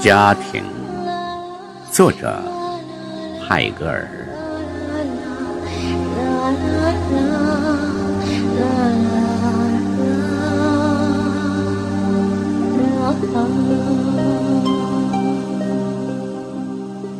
[0.00, 0.62] 家庭，
[1.90, 2.40] 作者
[3.48, 4.06] 泰戈尔。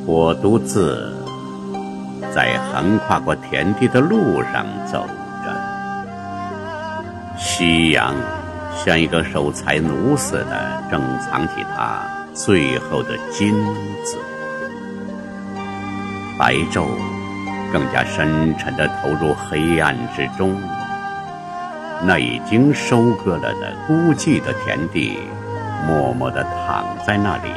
[0.08, 1.12] 我独自
[2.32, 5.04] 在横跨过田地的路上走
[5.45, 5.52] 着，
[7.36, 8.14] 夕阳
[8.84, 12.02] 像一个守财奴似的正藏起它。
[12.37, 13.54] 最后的金
[14.04, 14.18] 子，
[16.39, 16.85] 白昼
[17.72, 20.54] 更加深沉地投入黑暗之中。
[22.04, 25.18] 那已经收割了的孤寂的田地，
[25.86, 27.50] 默默地躺在那里。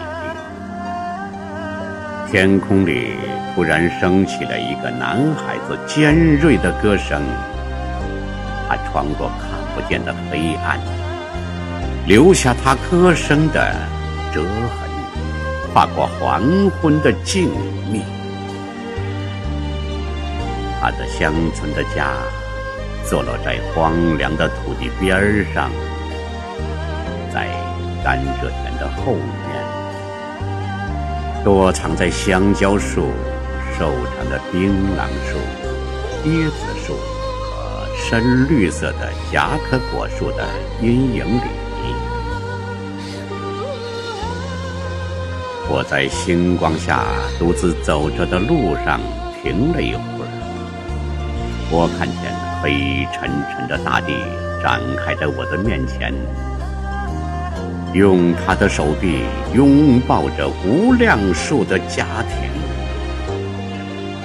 [2.32, 3.16] 天空里
[3.54, 7.22] 突然升起了一个男孩子尖锐的歌声，
[8.70, 10.80] 他穿过看不见的黑暗，
[12.08, 13.76] 留下他歌声的
[14.34, 14.90] 折痕，
[15.74, 16.44] 划过黄
[16.82, 17.50] 昏的静
[17.92, 18.02] 谧。
[20.82, 22.14] 他的乡村的家，
[23.06, 25.70] 坐落在荒凉的土地边上，
[27.34, 27.50] 在
[28.04, 29.24] 甘蔗田的后面。
[31.44, 33.08] 躲藏在香蕉树、
[33.78, 35.38] 瘦长的槟榔树、
[36.30, 36.54] 椰子
[36.86, 40.46] 树和深绿色的夹克果树的
[40.82, 41.69] 阴影里。
[45.72, 47.06] 我在星光下
[47.38, 49.00] 独自走着的路上
[49.42, 50.30] 停了一会儿，
[51.70, 54.08] 我看见黑沉沉的大地
[54.64, 56.12] 展开在我的面前。
[57.94, 59.22] 用他的手臂
[59.54, 62.50] 拥抱着无量数的家庭，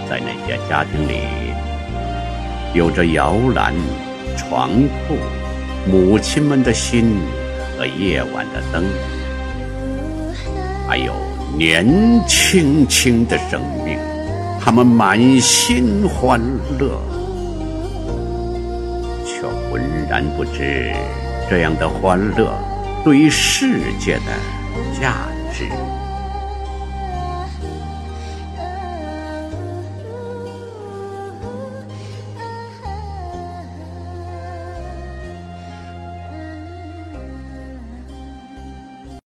[0.09, 1.21] 在那些家庭里，
[2.73, 3.75] 有着摇篮、
[4.37, 4.71] 床
[5.07, 5.15] 铺、
[5.91, 7.17] 母亲们的心
[7.77, 8.85] 和夜晚的灯，
[10.87, 11.13] 还有
[11.57, 11.87] 年
[12.27, 13.97] 轻轻的生命，
[14.61, 16.41] 他们满心欢
[16.81, 17.01] 乐，
[19.25, 20.93] 却浑然不知
[21.49, 22.53] 这样的欢乐。
[23.05, 24.33] 对于世界的
[25.01, 25.15] 价
[25.53, 25.69] 值。